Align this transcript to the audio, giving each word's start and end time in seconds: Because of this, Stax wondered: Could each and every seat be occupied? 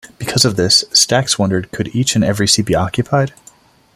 Because 0.17 0.45
of 0.45 0.55
this, 0.55 0.83
Stax 0.85 1.37
wondered: 1.37 1.71
Could 1.71 1.89
each 1.95 2.15
and 2.15 2.23
every 2.23 2.47
seat 2.47 2.65
be 2.65 2.73
occupied? 2.73 3.33